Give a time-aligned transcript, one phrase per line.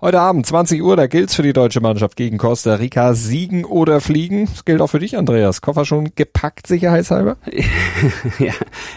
[0.00, 3.14] Heute Abend, 20 Uhr, da gilt's für die deutsche Mannschaft gegen Costa Rica.
[3.14, 4.46] Siegen oder fliegen?
[4.46, 5.60] Das gilt auch für dich, Andreas.
[5.60, 7.36] Koffer schon gepackt, sicherheitshalber?
[8.38, 8.52] ja,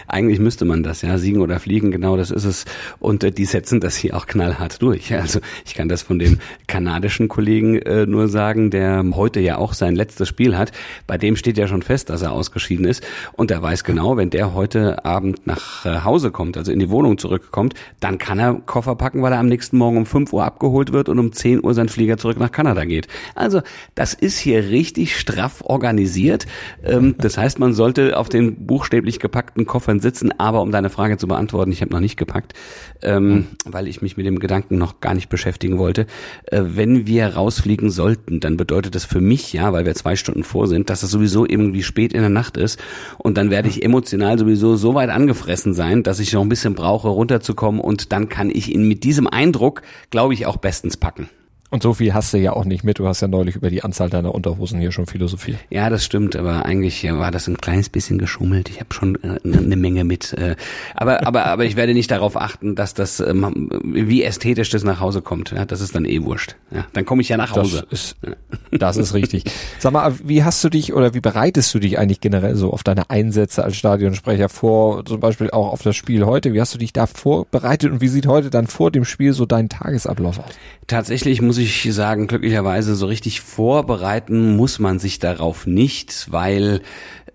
[0.06, 1.18] eigentlich müsste man das, ja.
[1.18, 2.66] Siegen oder fliegen, genau das ist es.
[3.00, 5.12] Und äh, die setzen das hier auch knallhart durch.
[5.22, 6.38] Also ich kann das von dem
[6.68, 10.70] kanadischen Kollegen äh, nur sagen, der heute ja auch sein letztes Spiel hat.
[11.08, 13.02] Bei dem steht ja schon fest, dass er ausgeschieden ist.
[13.32, 16.90] Und er weiß genau, wenn der heute Abend nach äh, Hause kommt, also in die
[16.90, 20.44] Wohnung zurückkommt, dann kann er Koffer packen, weil er am nächsten Morgen um 5 Uhr
[20.44, 23.08] abgeholt wird und um 10 Uhr sein Flieger zurück nach Kanada geht.
[23.34, 23.62] Also
[23.94, 26.46] das ist hier richtig straff organisiert.
[26.84, 30.32] Ähm, das heißt, man sollte auf den buchstäblich gepackten Koffern sitzen.
[30.38, 32.54] Aber um deine Frage zu beantworten, ich habe noch nicht gepackt,
[33.02, 36.06] ähm, weil ich mich mit dem Gedanken noch gar nicht beschäftigen wollte.
[36.46, 40.44] Äh, wenn wir rausfliegen sollten, dann bedeutet das für mich, ja, weil wir zwei Stunden
[40.44, 42.78] vor sind, dass es sowieso irgendwie spät in der Nacht ist.
[43.18, 46.74] Und dann werde ich emotional sowieso so weit angefressen sein, dass ich noch ein bisschen
[46.74, 47.80] brauche, runterzukommen.
[47.80, 51.41] Und dann kann ich ihn mit diesem Eindruck, glaube ich, auch bestens packen.
[51.72, 52.98] Und so viel hast du ja auch nicht mit.
[52.98, 55.56] Du hast ja neulich über die Anzahl deiner Unterhosen hier schon philosophiert.
[55.70, 58.68] Ja, das stimmt, aber eigentlich war das ein kleines bisschen geschummelt.
[58.68, 60.34] Ich habe schon äh, eine Menge mit.
[60.34, 60.56] Äh,
[60.94, 65.22] aber, aber, aber ich werde nicht darauf achten, dass das, wie ästhetisch das nach Hause
[65.22, 65.52] kommt.
[65.52, 66.56] Ja, das ist dann eh wurscht.
[66.72, 67.86] Ja, dann komme ich ja nach Hause.
[67.88, 68.16] Das ist,
[68.70, 69.44] das ist richtig.
[69.78, 72.82] Sag mal, wie hast du dich oder wie bereitest du dich eigentlich generell so auf
[72.82, 76.52] deine Einsätze als Stadionsprecher vor, zum Beispiel auch auf das Spiel heute?
[76.52, 79.46] Wie hast du dich da vorbereitet und wie sieht heute dann vor dem Spiel so
[79.46, 80.52] dein Tagesablauf aus?
[80.92, 86.82] Tatsächlich muss ich sagen, glücklicherweise so richtig vorbereiten muss man sich darauf nicht, weil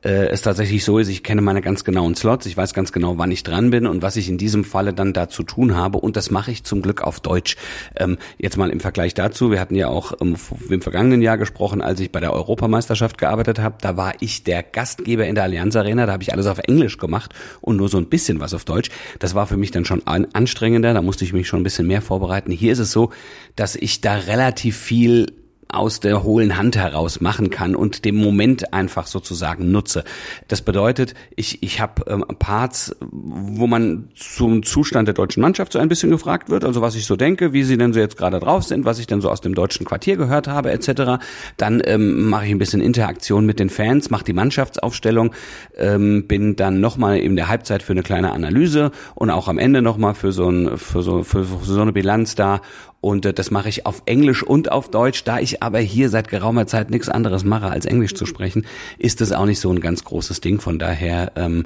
[0.08, 3.18] äh, es tatsächlich so ist, ich kenne meine ganz genauen Slots, ich weiß ganz genau,
[3.18, 5.98] wann ich dran bin und was ich in diesem Falle dann da zu tun habe
[5.98, 7.58] und das mache ich zum Glück auf Deutsch.
[7.98, 10.38] Ähm, jetzt mal im Vergleich dazu, wir hatten ja auch ähm,
[10.70, 14.64] im vergangenen Jahr gesprochen, als ich bei der Europameisterschaft gearbeitet habe, da war ich der
[14.64, 17.98] Gastgeber in der Allianz Arena, da habe ich alles auf Englisch gemacht und nur so
[17.98, 18.90] ein bisschen was auf Deutsch.
[19.20, 22.02] Das war für mich dann schon anstrengender, da musste ich mich schon ein bisschen mehr
[22.02, 22.52] vorbereiten.
[22.52, 23.12] Hier ist es so,
[23.58, 25.34] dass ich da relativ viel
[25.70, 30.04] aus der hohlen Hand heraus machen kann und dem Moment einfach sozusagen nutze.
[30.48, 35.80] Das bedeutet, ich, ich habe ähm, Parts, wo man zum Zustand der deutschen Mannschaft so
[35.80, 38.39] ein bisschen gefragt wird, also was ich so denke, wie sie denn so jetzt gerade
[38.39, 41.23] drauf sind, was ich denn so aus dem deutschen Quartier gehört habe, etc.
[41.58, 45.34] Dann ähm, mache ich ein bisschen Interaktion mit den Fans, mache die Mannschaftsaufstellung,
[45.78, 49.82] ähm, bin dann nochmal in der Halbzeit für eine kleine Analyse und auch am Ende
[49.82, 52.61] nochmal für so, ein, für, so, für so eine Bilanz da
[53.00, 55.24] und äh, das mache ich auf Englisch und auf Deutsch.
[55.24, 58.66] Da ich aber hier seit geraumer Zeit nichts anderes mache, als Englisch zu sprechen,
[58.98, 60.60] ist das auch nicht so ein ganz großes Ding.
[60.60, 61.66] Von daher, ähm,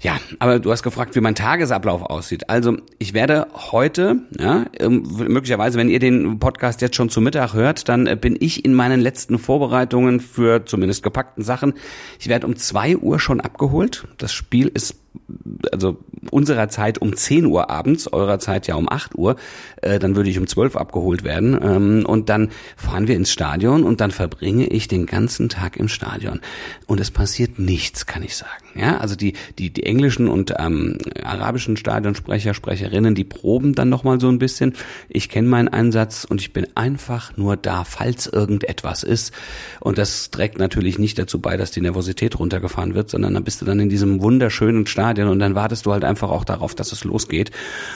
[0.00, 2.50] ja, aber du hast gefragt, wie mein Tagesablauf aussieht.
[2.50, 7.54] Also ich werde heute, ja, ähm, möglicherweise, wenn ihr den Podcast jetzt schon zu Mittag
[7.54, 11.74] hört, dann äh, bin ich in meinen letzten Vorbereitungen für zumindest gepackten Sachen.
[12.20, 14.06] Ich werde um zwei Uhr schon abgeholt.
[14.18, 14.96] Das Spiel ist
[15.72, 15.98] also
[16.30, 19.36] unserer Zeit um 10 Uhr abends, eurer Zeit ja um 8 Uhr,
[19.82, 21.58] äh, dann würde ich um 12 abgeholt werden.
[21.62, 25.88] Ähm, und dann fahren wir ins Stadion und dann verbringe ich den ganzen Tag im
[25.88, 26.40] Stadion.
[26.86, 28.50] Und es passiert nichts, kann ich sagen.
[28.74, 34.20] Ja, also die, die, die englischen und ähm, arabischen Stadionsprecher, Sprecherinnen, die proben dann nochmal
[34.20, 34.74] so ein bisschen.
[35.08, 39.32] Ich kenne meinen Einsatz und ich bin einfach nur da, falls irgendetwas ist.
[39.80, 43.62] Und das trägt natürlich nicht dazu bei, dass die Nervosität runtergefahren wird, sondern dann bist
[43.62, 46.92] du dann in diesem wunderschönen Stadion und dann wartest du halt einfach auch darauf, dass
[46.92, 47.50] es losgeht.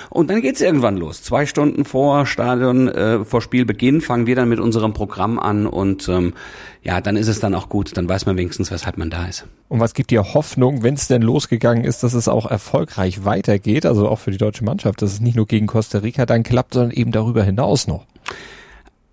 [0.08, 1.22] Und dann geht's irgendwann los.
[1.22, 6.08] Zwei Stunden vor Stadion, äh, vor Spielbeginn fangen wir dann mit unserem Programm an und
[6.08, 6.34] ähm,
[6.82, 7.96] ja, dann ist es dann auch gut.
[7.96, 9.46] Dann weiß man wenigstens, weshalb man da ist.
[9.68, 13.86] Und was gibt dir Hoffnung, wenn es denn losgegangen ist, dass es auch erfolgreich weitergeht,
[13.86, 16.74] also auch für die deutsche Mannschaft, dass es nicht nur gegen Costa Rica dann klappt,
[16.74, 18.06] sondern eben darüber hinaus noch?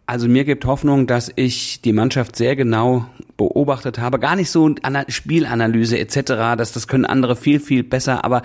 [0.07, 4.19] Also mir gibt Hoffnung, dass ich die Mannschaft sehr genau beobachtet habe.
[4.19, 4.73] Gar nicht so
[5.09, 6.55] Spielanalyse etc.
[6.57, 8.23] Das, das können andere viel, viel besser.
[8.23, 8.41] Aber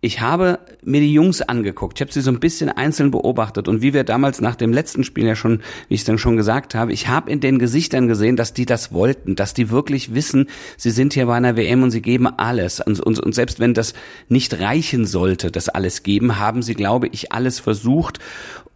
[0.00, 1.98] ich habe mir die Jungs angeguckt.
[1.98, 5.04] Ich habe sie so ein bisschen einzeln beobachtet und wie wir damals nach dem letzten
[5.04, 8.06] Spiel ja schon, wie ich es dann schon gesagt habe, ich habe in den Gesichtern
[8.08, 11.82] gesehen, dass die das wollten, dass die wirklich wissen, sie sind hier bei einer WM
[11.82, 12.80] und sie geben alles.
[12.80, 13.94] Und, und, und selbst wenn das
[14.28, 18.20] nicht reichen sollte, das alles geben, haben sie, glaube ich, alles versucht.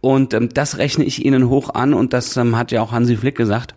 [0.01, 3.17] Und ähm, das rechne ich ihnen hoch an und das ähm, hat ja auch Hansi
[3.17, 3.75] Flick gesagt.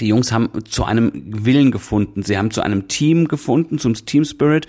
[0.00, 2.22] Die Jungs haben zu einem Willen gefunden.
[2.22, 4.66] Sie haben zu einem Team gefunden, zum Team Spirit.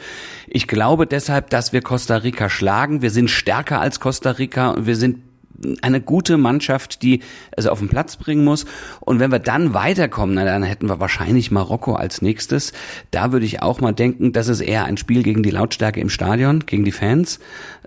[0.47, 3.01] Ich glaube deshalb, dass wir Costa Rica schlagen.
[3.01, 5.19] Wir sind stärker als Costa Rica wir sind
[5.81, 7.21] eine gute Mannschaft, die
[7.51, 8.65] es auf den Platz bringen muss.
[8.99, 12.73] Und wenn wir dann weiterkommen, dann hätten wir wahrscheinlich Marokko als nächstes.
[13.11, 16.09] Da würde ich auch mal denken, das ist eher ein Spiel gegen die Lautstärke im
[16.09, 17.39] Stadion, gegen die Fans.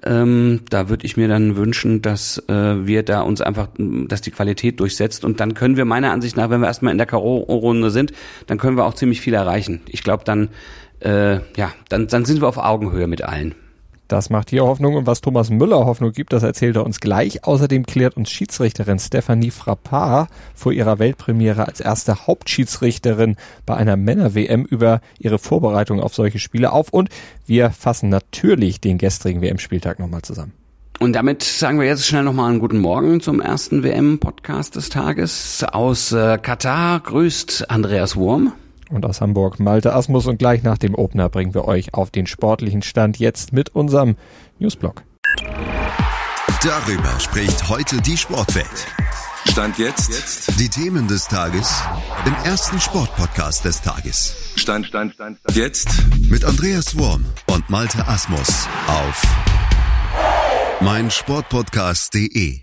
[0.04, 4.30] Ähm, da würde ich mir dann wünschen, dass äh, wir da uns einfach, dass die
[4.30, 5.24] Qualität durchsetzt.
[5.24, 8.12] Und dann können wir meiner Ansicht nach, wenn wir erstmal in der Karo-Runde sind,
[8.46, 9.80] dann können wir auch ziemlich viel erreichen.
[9.88, 10.48] Ich glaube dann,
[11.00, 13.54] äh, ja, dann, dann sind wir auf Augenhöhe mit allen.
[14.08, 17.44] Das macht hier Hoffnung und was Thomas Müller Hoffnung gibt, das erzählt er uns gleich.
[17.44, 24.64] Außerdem klärt uns Schiedsrichterin Stephanie Frappard vor ihrer Weltpremiere als erste Hauptschiedsrichterin bei einer Männer-WM
[24.64, 27.08] über ihre Vorbereitung auf solche Spiele auf und
[27.47, 30.53] wir fassen natürlich den gestrigen WM-Spieltag nochmal zusammen.
[30.99, 35.62] Und damit sagen wir jetzt schnell nochmal einen guten Morgen zum ersten WM-Podcast des Tages.
[35.70, 38.53] Aus äh, Katar grüßt Andreas Wurm.
[38.88, 42.26] Und aus Hamburg Malte Asmus und gleich nach dem Opener bringen wir euch auf den
[42.26, 44.16] sportlichen Stand jetzt mit unserem
[44.58, 45.02] Newsblog.
[46.62, 48.86] Darüber spricht heute die Sportwelt.
[49.50, 50.10] Stand jetzt.
[50.10, 50.60] jetzt.
[50.60, 51.82] Die Themen des Tages
[52.24, 54.34] im ersten Sportpodcast des Tages.
[54.56, 55.56] Stand, Stand, Stand, Stand.
[55.56, 55.88] Jetzt.
[56.28, 59.22] Mit Andreas Worm und Malte Asmus auf
[60.80, 62.60] meinsportpodcast.de.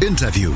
[0.00, 0.52] Interview.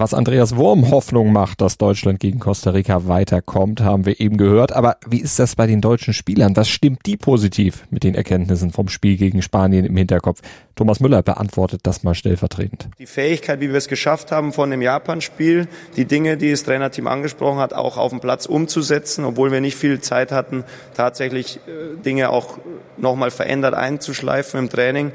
[0.00, 4.70] Was Andreas Wurm Hoffnung macht, dass Deutschland gegen Costa Rica weiterkommt, haben wir eben gehört.
[4.72, 6.54] Aber wie ist das bei den deutschen Spielern?
[6.54, 10.40] Was stimmt die positiv mit den Erkenntnissen vom Spiel gegen Spanien im Hinterkopf?
[10.76, 12.90] Thomas Müller beantwortet das mal stellvertretend.
[13.00, 15.66] Die Fähigkeit, wie wir es geschafft haben von dem Japan-Spiel,
[15.96, 19.76] die Dinge, die das Trainerteam angesprochen hat, auch auf dem Platz umzusetzen, obwohl wir nicht
[19.76, 20.62] viel Zeit hatten,
[20.94, 22.58] tatsächlich äh, Dinge auch
[22.98, 25.10] nochmal verändert einzuschleifen im Training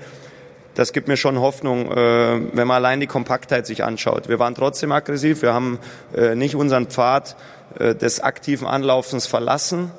[0.76, 4.28] das gibt mir schon Hoffnung, äh, wenn man allein die Kompaktheit sich anschaut.
[4.30, 5.80] Wir waren trotzdem aggressiv, wir haben
[6.16, 7.36] äh, nicht unseren Pfad
[7.80, 9.92] äh, des aktiven Anlaufens verlassen,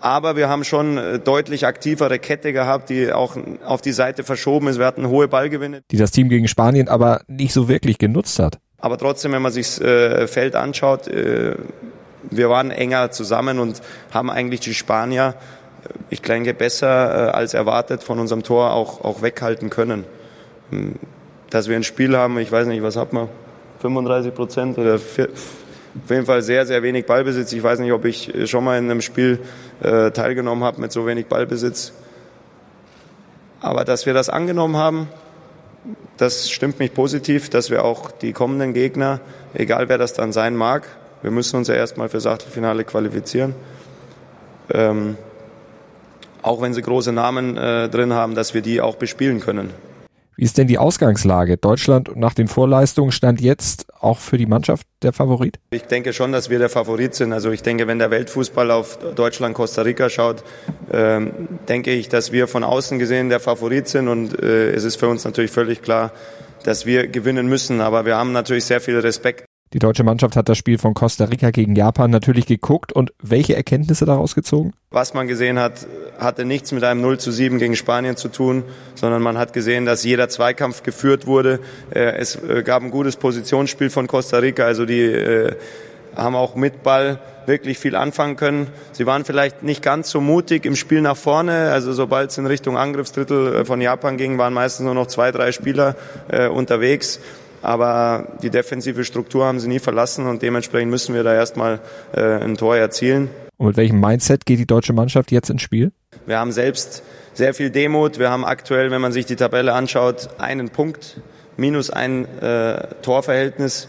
[0.00, 4.78] aber wir haben schon deutlich aktivere Kette gehabt, die auch auf die Seite verschoben ist.
[4.78, 5.82] Wir hatten hohe Ballgewinne.
[5.90, 8.60] Die das Team gegen Spanien aber nicht so wirklich genutzt hat.
[8.78, 14.60] Aber trotzdem, wenn man sich das Feld anschaut, wir waren enger zusammen und haben eigentlich
[14.60, 15.34] die Spanier
[16.10, 20.04] ich denke, besser äh, als erwartet von unserem Tor auch, auch weghalten können.
[20.70, 20.96] Hm,
[21.50, 23.28] dass wir ein Spiel haben, ich weiß nicht, was hat man,
[23.80, 25.28] 35 Prozent oder vier,
[26.04, 27.52] auf jeden Fall sehr, sehr wenig Ballbesitz.
[27.52, 29.40] Ich weiß nicht, ob ich schon mal in einem Spiel
[29.80, 31.92] äh, teilgenommen habe mit so wenig Ballbesitz.
[33.60, 35.08] Aber dass wir das angenommen haben,
[36.16, 39.20] das stimmt mich positiv, dass wir auch die kommenden Gegner,
[39.54, 40.86] egal wer das dann sein mag,
[41.22, 43.54] wir müssen uns ja erstmal fürs Achtelfinale qualifizieren,
[44.72, 45.16] ähm,
[46.42, 49.70] auch wenn sie große Namen äh, drin haben, dass wir die auch bespielen können.
[50.38, 51.56] Wie ist denn die Ausgangslage?
[51.56, 55.58] Deutschland nach den Vorleistungen stand jetzt auch für die Mannschaft der Favorit?
[55.72, 57.32] Ich denke schon, dass wir der Favorit sind.
[57.32, 60.44] Also ich denke, wenn der Weltfußball auf Deutschland, Costa Rica schaut,
[60.92, 61.32] ähm,
[61.68, 65.08] denke ich, dass wir von außen gesehen der Favorit sind und äh, es ist für
[65.08, 66.12] uns natürlich völlig klar,
[66.62, 67.80] dass wir gewinnen müssen.
[67.80, 71.24] Aber wir haben natürlich sehr viel Respekt die deutsche Mannschaft hat das Spiel von Costa
[71.24, 74.72] Rica gegen Japan natürlich geguckt und welche Erkenntnisse daraus gezogen?
[74.90, 75.86] Was man gesehen hat,
[76.18, 79.84] hatte nichts mit einem 0 zu 7 gegen Spanien zu tun, sondern man hat gesehen,
[79.84, 81.60] dass jeder Zweikampf geführt wurde.
[81.90, 85.54] Äh, es äh, gab ein gutes Positionsspiel von Costa Rica, also die äh,
[86.16, 88.68] haben auch mit Ball wirklich viel anfangen können.
[88.92, 91.70] Sie waren vielleicht nicht ganz so mutig im Spiel nach vorne.
[91.70, 95.52] Also sobald es in Richtung Angriffsdrittel von Japan ging, waren meistens nur noch zwei, drei
[95.52, 95.96] Spieler
[96.52, 97.20] unterwegs.
[97.62, 101.80] Aber die defensive Struktur haben sie nie verlassen und dementsprechend müssen wir da erstmal
[102.14, 103.30] äh, ein Tor erzielen.
[103.56, 105.92] Und mit welchem Mindset geht die deutsche Mannschaft jetzt ins Spiel?
[106.26, 107.02] Wir haben selbst
[107.34, 108.18] sehr viel Demut.
[108.18, 111.20] Wir haben aktuell, wenn man sich die Tabelle anschaut, einen Punkt
[111.56, 113.88] minus ein äh, Torverhältnis.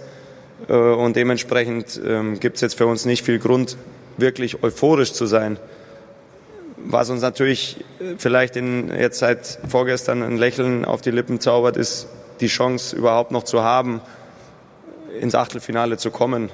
[0.67, 3.77] Äh, und dementsprechend ähm, gibt es jetzt für uns nicht viel Grund,
[4.17, 5.57] wirklich euphorisch zu sein.
[6.77, 11.77] Was uns natürlich äh, vielleicht in, jetzt seit vorgestern ein Lächeln auf die Lippen zaubert,
[11.77, 12.07] ist
[12.41, 14.01] die Chance überhaupt noch zu haben,
[15.19, 16.49] ins Achtelfinale zu kommen.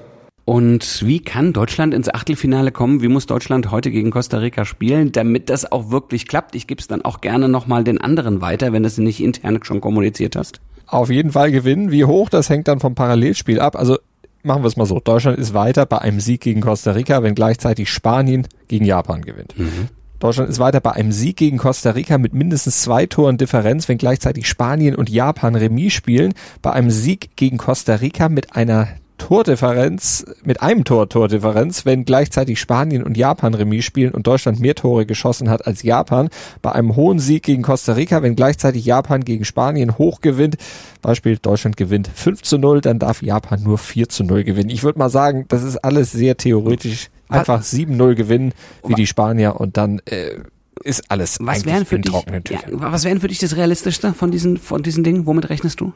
[0.46, 3.01] Und wie kann Deutschland ins Achtelfinale kommen?
[3.01, 6.54] Wie muss Deutschland heute gegen Costa Rica spielen, damit das auch wirklich klappt?
[6.54, 9.60] Ich gebe es dann auch gerne nochmal den anderen weiter, wenn du es nicht intern
[9.63, 10.62] schon kommuniziert hast.
[10.86, 11.89] Auf jeden Fall gewinnen.
[11.89, 13.75] Wie hoch, das hängt dann vom Parallelspiel ab.
[13.75, 13.98] Also
[14.44, 15.00] machen wir es mal so.
[15.00, 19.58] Deutschland ist weiter bei einem Sieg gegen Costa Rica, wenn gleichzeitig Spanien gegen Japan gewinnt.
[19.58, 19.89] Mhm.
[20.25, 24.00] Deutschland ist weiter bei einem Sieg gegen Costa Rica mit mindestens zwei Toren Differenz, wenn
[24.00, 26.34] gleichzeitig Spanien und Japan Remis spielen.
[26.63, 28.88] Bei einem Sieg gegen Costa Rica mit einer
[29.20, 34.74] Tordifferenz, mit einem Tor Tordifferenz, wenn gleichzeitig Spanien und Japan Remis spielen und Deutschland mehr
[34.74, 36.29] Tore geschossen hat als Japan.
[36.63, 40.58] Bei einem hohen Sieg gegen Costa Rica, wenn gleichzeitig Japan gegen Spanien hoch gewinnt.
[41.03, 44.72] Beispiel Deutschland gewinnt 5 zu 0, dann darf Japan nur 4 zu 0 gewinnen.
[44.72, 48.53] Ich würde mal sagen, das ist alles sehr theoretisch einfach 7-0 gewinnen
[48.88, 50.36] wie die Spanier und dann äh,
[50.84, 52.13] ist alles was wären für dich,
[52.50, 55.25] ja, was wären für dich das Realistischste von diesen, von diesen Dingen?
[55.25, 55.94] Womit rechnest du?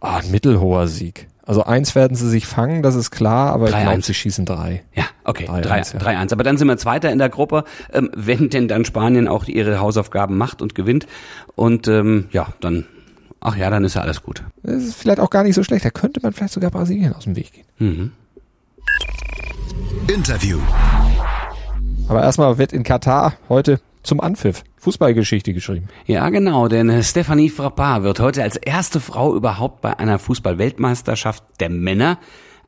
[0.00, 1.28] Oh, ein mittelhoher Sieg.
[1.46, 4.44] Also eins werden sie sich fangen, das ist klar, aber 3, ich glaube, sie schießen
[4.44, 4.82] drei.
[4.94, 5.98] Ja, okay, 3-1.
[5.98, 6.26] 3, ja.
[6.32, 9.78] Aber dann sind wir Zweiter in der Gruppe, ähm, wenn denn dann Spanien auch ihre
[9.78, 11.06] Hausaufgaben macht und gewinnt.
[11.54, 12.84] Und ähm, ja, dann,
[13.38, 14.42] ach ja, dann ist ja alles gut.
[14.64, 15.84] Das ist vielleicht auch gar nicht so schlecht.
[15.84, 17.66] Da könnte man vielleicht sogar Brasilien aus dem Weg gehen.
[17.78, 18.12] Mhm.
[20.06, 20.58] Interview.
[22.08, 25.88] Aber erstmal wird in Katar heute zum Anpfiff Fußballgeschichte geschrieben.
[26.06, 31.70] Ja, genau, denn Stephanie Frappard wird heute als erste Frau überhaupt bei einer Fußballweltmeisterschaft der
[31.70, 32.18] Männer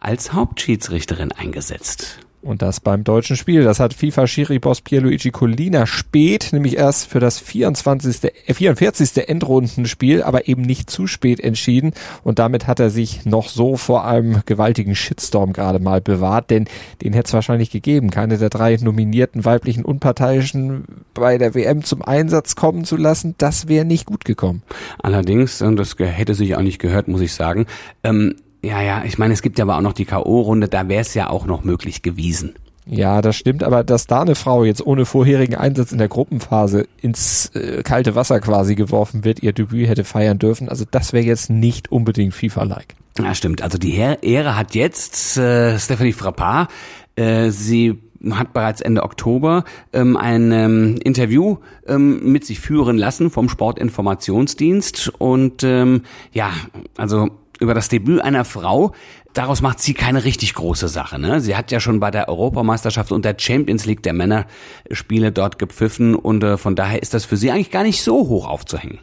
[0.00, 2.20] als Hauptschiedsrichterin eingesetzt.
[2.40, 3.64] Und das beim deutschen Spiel.
[3.64, 9.28] Das hat FIFA-Schiri-Boss Pierluigi Collina spät, nämlich erst für das 24., äh, 44.
[9.28, 11.92] Endrundenspiel, aber eben nicht zu spät entschieden.
[12.22, 16.66] Und damit hat er sich noch so vor einem gewaltigen Shitstorm gerade mal bewahrt, denn
[17.02, 22.02] den hätte es wahrscheinlich gegeben, keine der drei nominierten weiblichen Unparteiischen bei der WM zum
[22.02, 23.34] Einsatz kommen zu lassen.
[23.38, 24.62] Das wäre nicht gut gekommen.
[25.00, 27.66] Allerdings, und das hätte sich auch nicht gehört, muss ich sagen,
[28.04, 28.36] ähm,
[28.68, 31.14] ja, ja, ich meine, es gibt ja aber auch noch die K.O.-Runde, da wäre es
[31.14, 32.54] ja auch noch möglich gewesen.
[32.84, 36.86] Ja, das stimmt, aber dass da eine Frau jetzt ohne vorherigen Einsatz in der Gruppenphase
[37.00, 41.24] ins äh, kalte Wasser quasi geworfen wird, ihr Debüt hätte feiern dürfen, also das wäre
[41.24, 42.94] jetzt nicht unbedingt FIFA-like.
[43.18, 43.62] Ja, stimmt.
[43.62, 46.70] Also die Ehre hat jetzt äh, Stephanie Frappard.
[47.16, 47.98] Äh, sie
[48.30, 51.56] hat bereits Ende Oktober ähm, ein ähm, Interview
[51.86, 56.52] ähm, mit sich führen lassen vom Sportinformationsdienst und ähm, ja,
[56.96, 57.28] also
[57.60, 58.92] über das Debüt einer Frau.
[59.34, 61.18] Daraus macht sie keine richtig große Sache.
[61.18, 61.40] Ne?
[61.40, 64.46] Sie hat ja schon bei der Europameisterschaft und der Champions League der Männer
[64.90, 68.28] Spiele dort gepfiffen und äh, von daher ist das für sie eigentlich gar nicht so
[68.28, 68.98] hoch aufzuhängen.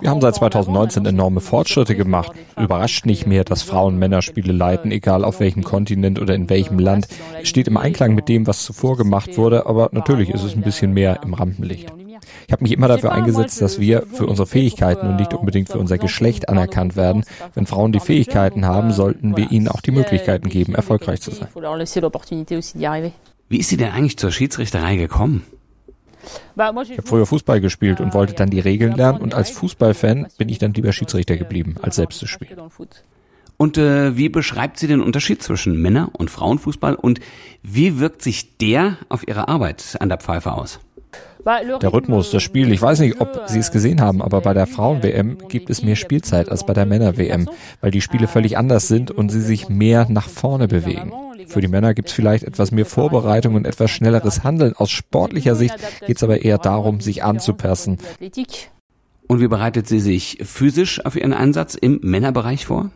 [0.00, 2.32] Wir haben seit 2019 enorme Fortschritte gemacht.
[2.58, 7.08] Überrascht nicht mehr, dass Frauen Männerspiele leiten, egal auf welchem Kontinent oder in welchem Land.
[7.42, 10.62] Es steht im Einklang mit dem, was zuvor gemacht wurde, aber natürlich ist es ein
[10.62, 11.92] bisschen mehr im Rampenlicht.
[12.46, 15.78] Ich habe mich immer dafür eingesetzt, dass wir für unsere Fähigkeiten und nicht unbedingt für
[15.78, 17.24] unser Geschlecht anerkannt werden.
[17.54, 21.48] Wenn Frauen die Fähigkeiten haben, sollten wir ihnen auch die Möglichkeiten geben, erfolgreich zu sein.
[23.48, 25.44] Wie ist sie denn eigentlich zur Schiedsrichterei gekommen?
[26.54, 30.48] Ich habe früher Fußball gespielt und wollte dann die Regeln lernen und als Fußballfan bin
[30.48, 32.58] ich dann lieber Schiedsrichter geblieben, als selbst zu spielen.
[33.56, 37.20] Und äh, wie beschreibt sie den Unterschied zwischen Männer- und Frauenfußball und
[37.62, 40.80] wie wirkt sich der auf ihre Arbeit an der Pfeife aus?
[41.46, 44.66] Der Rhythmus, das Spiel, ich weiß nicht, ob Sie es gesehen haben, aber bei der
[44.66, 47.50] Frauen-WM gibt es mehr Spielzeit als bei der Männer-WM,
[47.82, 51.12] weil die Spiele völlig anders sind und sie sich mehr nach vorne bewegen.
[51.46, 54.74] Für die Männer gibt es vielleicht etwas mehr Vorbereitung und etwas schnelleres Handeln.
[54.74, 57.98] Aus sportlicher Sicht geht es aber eher darum, sich anzupassen.
[59.26, 62.90] Und wie bereitet sie sich physisch auf ihren Einsatz im Männerbereich vor?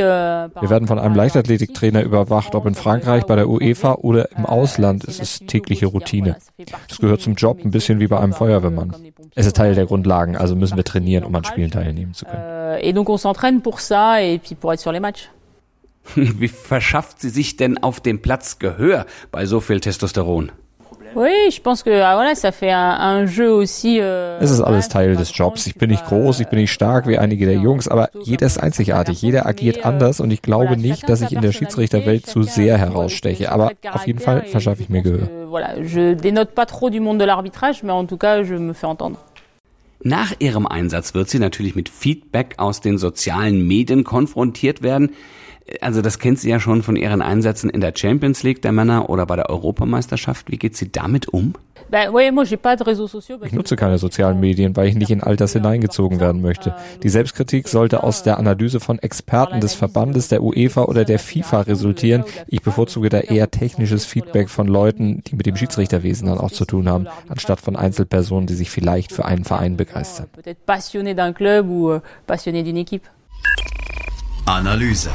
[0.00, 4.46] Euh, Wir werden von einem Leichtathletiktrainer überwacht, ob in Frankreich, bei der UEFA oder im
[4.46, 5.04] Ausland.
[5.04, 6.36] Es ist tägliche Routine.
[6.88, 8.94] Es gehört zum Job, ein bisschen wie bei einem Feuerwehrmann.
[9.34, 12.42] Es ist Teil der Grundlagen, also müssen wir trainieren, um an Spielen teilnehmen zu können.
[16.14, 20.50] Wie verschafft sie sich denn auf dem Platz Gehör bei so viel Testosteron?
[24.00, 25.66] Ah, es ist alles Teil des Jobs.
[25.66, 28.58] Ich bin nicht groß, ich bin nicht stark wie einige der Jungs, aber jeder ist
[28.58, 32.42] einzigartig, jeder agiert euh, anders und ich glaube nicht, dass ich in der Schiedsrichterwelt zu
[32.42, 33.50] sehr heraussteche.
[33.50, 35.28] Aber auf jeden Fall verschaffe ich mir Gehör.
[40.02, 45.10] Nach ihrem Einsatz wird sie natürlich mit Feedback aus den sozialen Medien konfrontiert werden
[45.80, 49.10] also das kennt sie ja schon von ihren Einsätzen in der Champions League der Männer
[49.10, 50.50] oder bei der Europameisterschaft.
[50.50, 51.54] Wie geht sie damit um?
[53.46, 56.74] Ich nutze keine sozialen Medien, weil ich nicht in Alters hineingezogen werden möchte.
[57.02, 61.62] Die Selbstkritik sollte aus der Analyse von Experten des Verbandes, der UEFA oder der FIFA
[61.62, 62.24] resultieren.
[62.46, 66.64] Ich bevorzuge da eher technisches Feedback von Leuten, die mit dem Schiedsrichterwesen dann auch zu
[66.64, 70.28] tun haben, anstatt von Einzelpersonen, die sich vielleicht für einen Verein begeistern.
[74.50, 75.12] Analyse.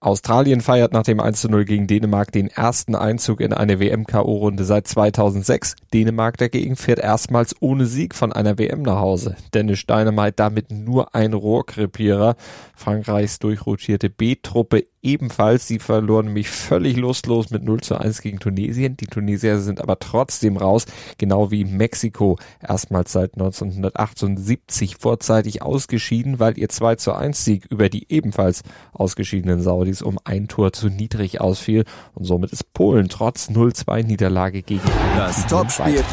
[0.00, 4.88] Australien feiert nach dem 1 0 gegen Dänemark den ersten Einzug in eine WM-KO-Runde seit
[4.88, 5.76] 2006.
[5.94, 9.36] Dänemark dagegen fährt erstmals ohne Sieg von einer WM nach Hause.
[9.54, 12.34] Dennis Dynamite damit nur ein Rohrkrepierer.
[12.74, 15.66] Frankreichs durchrotierte B-Truppe ebenfalls.
[15.66, 18.96] Sie verloren nämlich völlig lustlos mit 0 zu 1 gegen Tunesien.
[18.96, 20.86] Die Tunesier sind aber trotzdem raus,
[21.18, 27.88] genau wie Mexiko erstmals seit 1978 vorzeitig ausgeschieden, weil ihr 2 zu 1 Sieg über
[27.88, 33.48] die ebenfalls ausgeschiedenen Saudis um ein Tor zu niedrig ausfiel und somit ist Polen trotz
[33.48, 34.82] 0-2 Niederlage gegen
[35.16, 36.04] das Topspiel.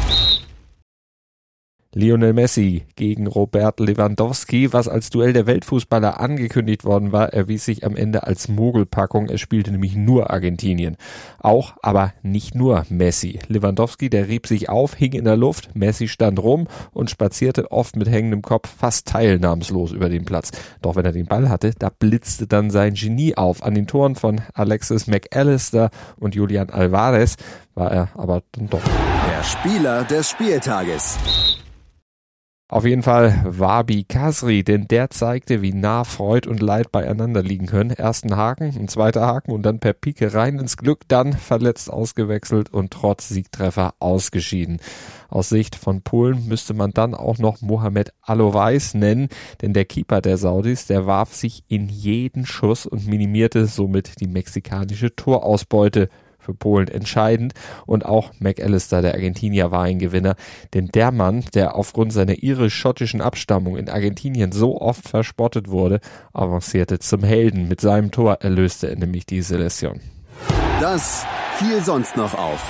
[1.92, 7.84] Lionel Messi gegen Robert Lewandowski, was als Duell der Weltfußballer angekündigt worden war, erwies sich
[7.84, 9.28] am Ende als Mogelpackung.
[9.28, 10.96] Es spielte nämlich nur Argentinien.
[11.40, 13.40] Auch, aber nicht nur Messi.
[13.48, 17.96] Lewandowski, der rieb sich auf, hing in der Luft, Messi stand rum und spazierte oft
[17.96, 20.52] mit hängendem Kopf fast teilnahmslos über den Platz.
[20.82, 23.64] Doch wenn er den Ball hatte, da blitzte dann sein Genie auf.
[23.64, 27.34] An den Toren von Alexis McAllister und Julian Alvarez
[27.74, 28.82] war er aber dann doch.
[28.84, 31.18] Der Spieler des Spieltages.
[32.70, 37.66] Auf jeden Fall Wabi Kasri, denn der zeigte, wie nah Freud und Leid beieinander liegen
[37.66, 37.90] können.
[37.90, 42.72] Ersten Haken, ein zweiter Haken und dann per Pike rein ins Glück, dann verletzt ausgewechselt
[42.72, 44.78] und trotz Siegtreffer ausgeschieden.
[45.28, 49.30] Aus Sicht von Polen müsste man dann auch noch Mohamed Alouais nennen,
[49.62, 54.28] denn der Keeper der Saudis, der warf sich in jeden Schuss und minimierte somit die
[54.28, 56.08] mexikanische Torausbeute
[56.40, 57.54] für Polen entscheidend
[57.86, 60.34] und auch McAllister, der Argentinier, war ein Gewinner,
[60.74, 66.00] denn der Mann, der aufgrund seiner irisch-schottischen Abstammung in Argentinien so oft verspottet wurde,
[66.32, 67.68] avancierte zum Helden.
[67.68, 70.00] Mit seinem Tor erlöste er nämlich die Selektion.
[70.80, 71.24] Das
[71.58, 72.64] fiel sonst noch auf.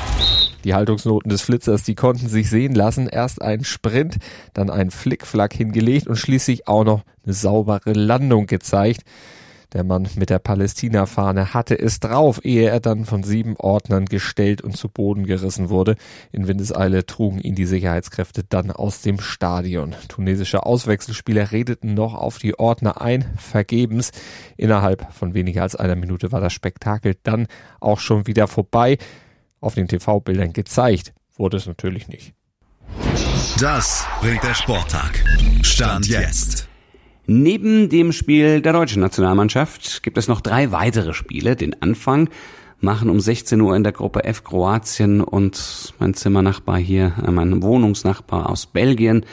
[0.64, 3.06] Die Haltungsnoten des Flitzers, die konnten sich sehen lassen.
[3.06, 4.16] Erst ein Sprint,
[4.52, 9.02] dann ein Flickflack hingelegt und schließlich auch noch eine saubere Landung gezeigt.
[9.72, 14.62] Der Mann mit der Palästina-Fahne hatte es drauf, ehe er dann von sieben Ordnern gestellt
[14.62, 15.94] und zu Boden gerissen wurde.
[16.32, 19.94] In Windeseile trugen ihn die Sicherheitskräfte dann aus dem Stadion.
[20.08, 24.10] Tunesische Auswechselspieler redeten noch auf die Ordner ein, vergebens.
[24.56, 27.46] Innerhalb von weniger als einer Minute war das Spektakel dann
[27.78, 28.98] auch schon wieder vorbei.
[29.60, 32.34] Auf den TV-Bildern gezeigt wurde es natürlich nicht.
[33.60, 35.22] Das bringt der Sporttag.
[35.62, 36.69] Stand jetzt.
[37.32, 41.54] Neben dem Spiel der deutschen Nationalmannschaft gibt es noch drei weitere Spiele.
[41.54, 42.28] Den Anfang
[42.80, 47.62] machen um 16 Uhr in der Gruppe F Kroatien und mein Zimmernachbar hier, äh, mein
[47.62, 49.24] Wohnungsnachbar aus Belgien.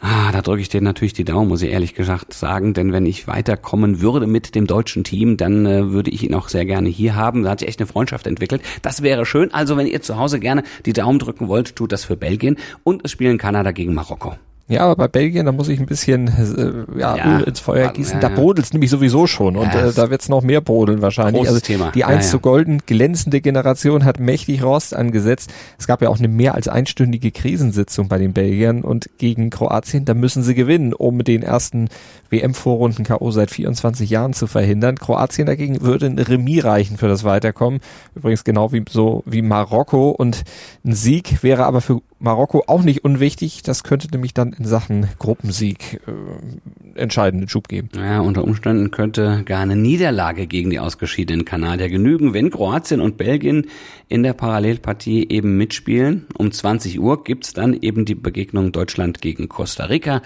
[0.00, 3.06] Ah, da drücke ich dir natürlich die Daumen, muss ich ehrlich gesagt sagen, denn wenn
[3.06, 6.88] ich weiterkommen würde mit dem deutschen Team, dann äh, würde ich ihn auch sehr gerne
[6.88, 7.44] hier haben.
[7.44, 8.62] Da hat sich echt eine Freundschaft entwickelt.
[8.82, 9.54] Das wäre schön.
[9.54, 13.02] Also wenn ihr zu Hause gerne die Daumen drücken wollt, tut das für Belgien und
[13.04, 14.34] es spielen Kanada gegen Marokko.
[14.68, 17.92] Ja, aber bei Belgien, da muss ich ein bisschen äh, ja, Ja, Öl ins Feuer
[17.92, 18.20] gießen.
[18.20, 18.34] Da ja.
[18.34, 21.46] brodelt's nämlich sowieso schon und äh, da wird's noch mehr brodeln wahrscheinlich.
[21.46, 21.90] Also Thema.
[21.90, 25.52] die einst so golden glänzende Generation hat mächtig Rost angesetzt.
[25.78, 30.04] Es gab ja auch eine mehr als einstündige Krisensitzung bei den Belgiern und gegen Kroatien,
[30.04, 31.88] da müssen sie gewinnen, um den ersten
[32.30, 33.30] WM-Vorrunden K.O.
[33.30, 34.96] seit 24 Jahren zu verhindern.
[34.96, 37.80] Kroatien dagegen würde ein Remis reichen für das Weiterkommen.
[38.14, 40.44] Übrigens genau wie so wie Marokko und
[40.84, 43.62] ein Sieg wäre aber für Marokko auch nicht unwichtig.
[43.62, 47.90] Das könnte nämlich dann in Sachen Gruppensieg äh, entscheidenden Schub geben.
[47.96, 53.16] Ja, unter Umständen könnte gar eine Niederlage gegen die ausgeschiedenen Kanadier genügen, wenn Kroatien und
[53.16, 53.66] Belgien
[54.08, 56.26] in der Parallelpartie eben mitspielen.
[56.36, 60.22] Um 20 Uhr gibt's dann eben die Begegnung Deutschland gegen Costa Rica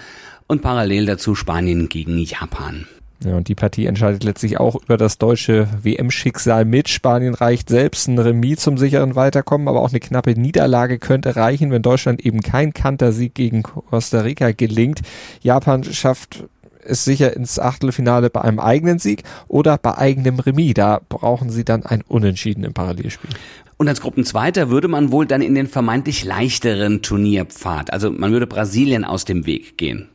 [0.47, 2.87] und parallel dazu Spanien gegen Japan.
[3.23, 6.87] Ja, und die Partie entscheidet letztlich auch über das deutsche WM-Schicksal mit.
[6.87, 11.71] Spanien reicht selbst ein Remis zum sicheren Weiterkommen, aber auch eine knappe Niederlage könnte reichen,
[11.71, 15.01] wenn Deutschland eben kein Kantersieg gegen Costa Rica gelingt.
[15.41, 16.43] Japan schafft
[16.83, 20.75] es sicher ins Achtelfinale bei einem eigenen Sieg oder bei eigenem Remis.
[20.75, 23.31] Da brauchen sie dann ein Unentschieden im Parallelspiel.
[23.77, 28.47] Und als Gruppenzweiter würde man wohl dann in den vermeintlich leichteren Turnierpfad, also man würde
[28.47, 30.09] Brasilien aus dem Weg gehen.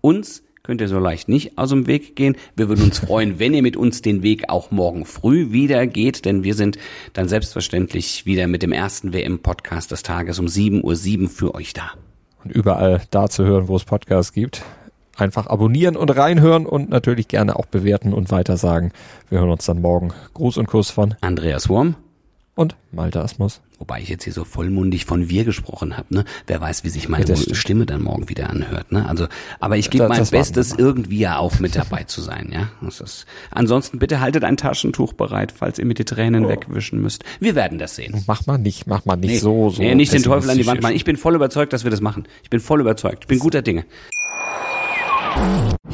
[0.00, 2.36] Uns könnt ihr so leicht nicht aus dem Weg gehen.
[2.54, 6.24] Wir würden uns freuen, wenn ihr mit uns den Weg auch morgen früh wieder geht,
[6.24, 6.78] denn wir sind
[7.14, 11.90] dann selbstverständlich wieder mit dem ersten WM-Podcast des Tages um 7.07 Uhr für euch da.
[12.44, 14.62] Und überall da zu hören, wo es Podcasts gibt.
[15.16, 18.92] Einfach abonnieren und reinhören und natürlich gerne auch bewerten und weitersagen.
[19.28, 20.12] Wir hören uns dann morgen.
[20.32, 21.96] Gruß und Kuss von Andreas Wurm,
[22.54, 23.60] und Malte Asmus.
[23.78, 26.24] wobei ich jetzt hier so vollmundig von wir gesprochen habe, ne?
[26.46, 27.34] Wer weiß, wie sich meine Ja.
[27.54, 29.08] Stimme dann morgen wieder anhört, ne?
[29.08, 29.26] Also,
[29.58, 32.68] aber ich gebe mein Bestes, irgendwie ja auch mit dabei zu sein, ja?
[32.82, 36.14] Das ist, ansonsten bitte haltet ein Taschentuch bereit, falls ihr mir die Oh.
[36.14, 37.24] Tränen wegwischen müsst.
[37.40, 38.22] Wir werden das sehen.
[38.26, 39.80] Mach mal nicht, mach mal nicht so, so.
[39.80, 40.94] nee, nicht den Teufel an die Wand machen.
[40.94, 42.24] Ich bin voll überzeugt, dass wir das machen.
[42.42, 43.24] Ich bin voll überzeugt.
[43.24, 43.84] Ich bin guter Dinge.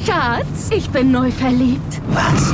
[0.05, 2.01] Schatz, ich bin neu verliebt.
[2.09, 2.53] Was?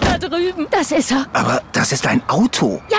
[0.00, 0.66] Da drüben.
[0.70, 1.26] Das ist er.
[1.32, 2.80] Aber das ist ein Auto.
[2.90, 2.98] Ja,